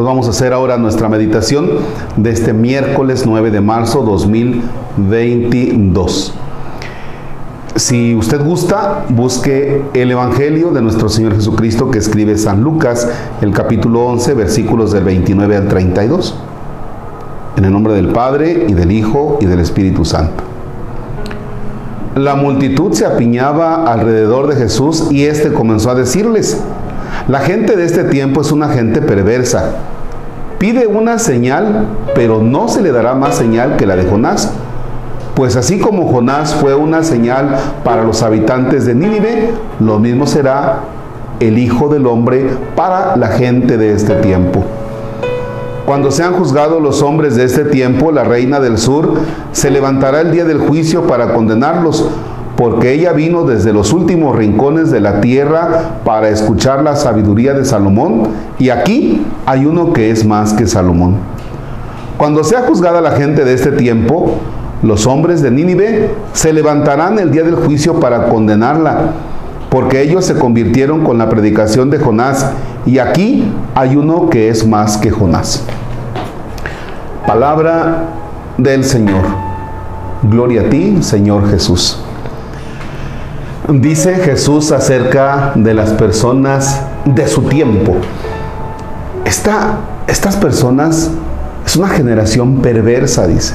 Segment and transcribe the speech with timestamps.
[0.00, 1.72] Pues vamos a hacer ahora nuestra meditación
[2.16, 6.32] de este miércoles 9 de marzo 2022.
[7.76, 13.10] Si usted gusta, busque el Evangelio de nuestro Señor Jesucristo que escribe San Lucas,
[13.42, 16.34] el capítulo 11, versículos del 29 al 32.
[17.58, 20.44] En el nombre del Padre y del Hijo y del Espíritu Santo.
[22.16, 26.58] La multitud se apiñaba alrededor de Jesús y éste comenzó a decirles,
[27.30, 29.70] la gente de este tiempo es una gente perversa.
[30.58, 34.50] Pide una señal, pero no se le dará más señal que la de Jonás.
[35.36, 40.80] Pues así como Jonás fue una señal para los habitantes de Nínive, lo mismo será
[41.38, 44.64] el Hijo del Hombre para la gente de este tiempo.
[45.86, 49.14] Cuando sean juzgados los hombres de este tiempo, la reina del sur
[49.52, 52.08] se levantará el día del juicio para condenarlos
[52.60, 57.64] porque ella vino desde los últimos rincones de la tierra para escuchar la sabiduría de
[57.64, 58.24] Salomón,
[58.58, 61.14] y aquí hay uno que es más que Salomón.
[62.18, 64.34] Cuando sea juzgada la gente de este tiempo,
[64.82, 69.12] los hombres de Nínive se levantarán el día del juicio para condenarla,
[69.70, 72.52] porque ellos se convirtieron con la predicación de Jonás,
[72.84, 75.64] y aquí hay uno que es más que Jonás.
[77.26, 78.04] Palabra
[78.58, 79.24] del Señor.
[80.24, 81.98] Gloria a ti, Señor Jesús.
[83.68, 87.96] Dice Jesús acerca de las personas de su tiempo.
[89.26, 91.10] estas personas
[91.64, 93.54] es una generación perversa, dice.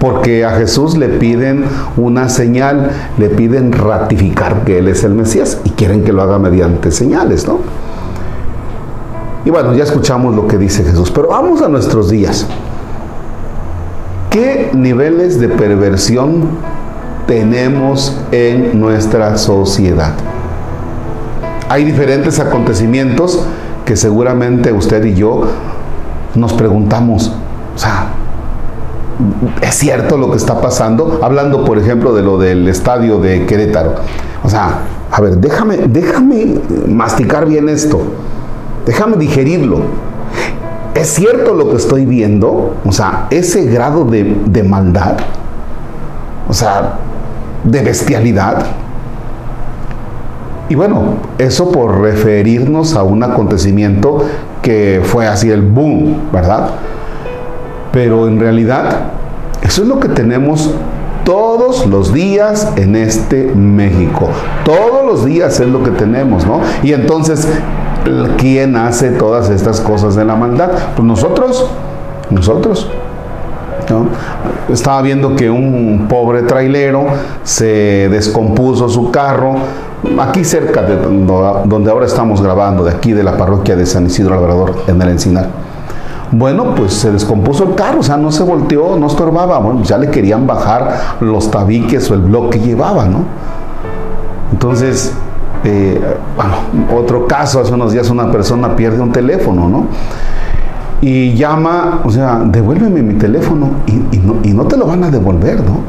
[0.00, 1.64] Porque a Jesús le piden
[1.96, 6.38] una señal, le piden ratificar que Él es el Mesías y quieren que lo haga
[6.38, 7.60] mediante señales, ¿no?
[9.46, 12.46] Y bueno, ya escuchamos lo que dice Jesús, pero vamos a nuestros días.
[14.28, 16.48] ¿Qué niveles de perversión
[17.26, 20.12] tenemos en nuestra sociedad.
[21.68, 23.44] Hay diferentes acontecimientos
[23.84, 25.48] que seguramente usted y yo
[26.34, 27.32] nos preguntamos,
[27.74, 28.08] o sea,
[29.60, 31.20] ¿es cierto lo que está pasando?
[31.22, 33.94] Hablando, por ejemplo, de lo del estadio de Querétaro.
[34.44, 34.80] O sea,
[35.10, 38.00] a ver, déjame, déjame masticar bien esto.
[38.84, 39.80] Déjame digerirlo.
[40.94, 42.76] ¿Es cierto lo que estoy viendo?
[42.84, 45.16] O sea, ese grado de, de maldad.
[46.48, 46.98] O sea,
[47.66, 48.64] de bestialidad.
[50.68, 54.24] Y bueno, eso por referirnos a un acontecimiento
[54.62, 56.70] que fue así el boom, ¿verdad?
[57.92, 59.10] Pero en realidad,
[59.62, 60.74] eso es lo que tenemos
[61.24, 64.28] todos los días en este México.
[64.64, 66.60] Todos los días es lo que tenemos, ¿no?
[66.82, 67.48] Y entonces,
[68.38, 70.70] ¿quién hace todas estas cosas de la maldad?
[70.94, 71.68] Pues nosotros,
[72.30, 72.90] nosotros.
[74.68, 77.06] Estaba viendo que un pobre trailero
[77.42, 79.56] se descompuso su carro
[80.20, 84.34] aquí cerca de donde ahora estamos grabando, de aquí de la parroquia de San Isidro
[84.34, 85.48] Labrador, en el Encinar.
[86.32, 89.58] Bueno, pues se descompuso el carro, o sea, no se volteó, no estorbaba.
[89.58, 93.20] Bueno, ya le querían bajar los tabiques o el bloque que llevaba, ¿no?
[94.52, 95.12] Entonces,
[95.64, 96.00] eh,
[96.36, 99.86] bueno, otro caso, hace unos días una persona pierde un teléfono, ¿no?
[101.00, 105.80] Y llama, o sea, devuélveme mi teléfono y, no, te lo van a devolver, ¿no?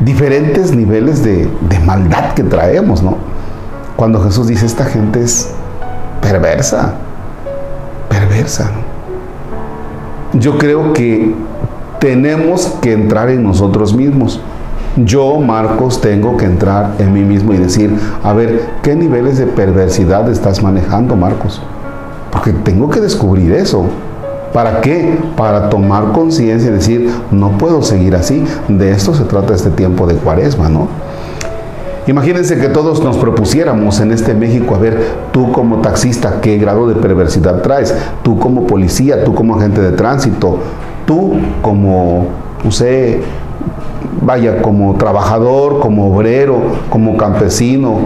[0.00, 1.48] Diferentes niveles de,
[1.84, 3.16] maldad que traemos, ¿no?
[3.96, 5.52] Cuando Jesús dice, esta gente es
[6.20, 6.94] perversa,
[8.08, 8.70] perversa.
[10.32, 11.34] Yo creo que
[12.00, 14.40] tenemos que entrar en nosotros mismos.
[14.96, 19.46] Yo, Marcos, tengo que entrar en mí mismo y decir, a ver, ¿qué niveles de
[19.46, 21.62] perversidad estás manejando, Marcos?
[22.36, 23.86] Porque tengo que descubrir eso.
[24.52, 25.18] ¿Para qué?
[25.38, 28.44] Para tomar conciencia y decir, no puedo seguir así.
[28.68, 30.86] De esto se trata este tiempo de cuaresma, ¿no?
[32.06, 36.86] Imagínense que todos nos propusiéramos en este México, a ver, tú como taxista, ¿qué grado
[36.86, 37.94] de perversidad traes?
[38.22, 40.58] Tú como policía, tú como agente de tránsito,
[41.06, 41.32] tú
[41.62, 42.26] como,
[42.62, 43.22] no sé,
[44.20, 46.58] vaya, como trabajador, como obrero,
[46.90, 47.96] como campesino,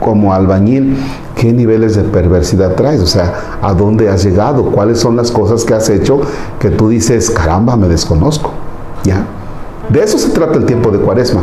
[0.00, 0.98] como albañil,
[1.38, 5.64] qué niveles de perversidad traes, o sea, a dónde has llegado, cuáles son las cosas
[5.64, 6.20] que has hecho
[6.58, 8.50] que tú dices, caramba, me desconozco,
[9.04, 9.24] ¿ya?
[9.88, 11.42] De eso se trata el tiempo de cuaresma.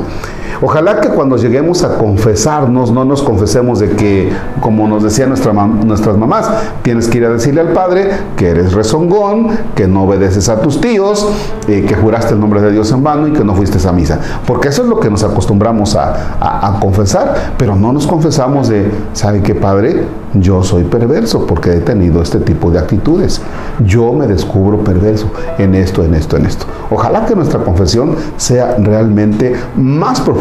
[0.62, 4.32] Ojalá que cuando lleguemos a confesarnos, no nos confesemos de que,
[4.62, 6.50] como nos decían nuestra, nuestras mamás,
[6.82, 10.82] tienes que ir a decirle al Padre que eres rezongón, que no obedeces a tus
[10.82, 11.28] tíos,
[11.68, 14.20] eh, que juraste el nombre de Dios en vano y que no fuiste a misa.
[14.48, 18.90] Porque eso es lo que nos acostumbramos a, a confesar, pero no nos confesamos de,
[19.14, 20.06] ¿sabe qué, Padre?
[20.34, 23.42] Yo soy perverso porque he tenido este tipo de actitudes.
[23.86, 26.66] Yo me descubro perverso en esto, en esto, en esto.
[26.92, 30.22] Ojalá que nuestra confesión sea realmente más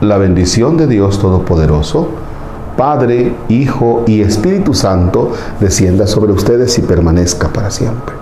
[0.00, 2.08] La bendición de Dios Todopoderoso,
[2.76, 8.16] Padre, Hijo y Espíritu Santo, descienda sobre ustedes y permanezca para siempre.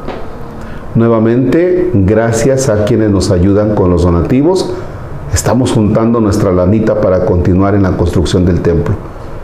[0.95, 4.71] Nuevamente, gracias a quienes nos ayudan con los donativos.
[5.33, 8.95] Estamos juntando nuestra lanita para continuar en la construcción del templo.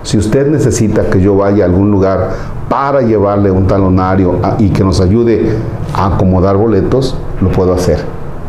[0.02, 2.32] Si usted necesita que yo vaya a algún lugar
[2.68, 5.56] para llevarle un talonario y que nos ayude
[5.94, 8.00] a acomodar boletos, lo puedo hacer.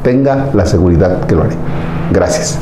[0.03, 1.55] Tenga la seguridad que lo haré.
[2.11, 2.59] Gracias.